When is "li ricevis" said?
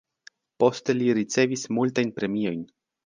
0.97-1.67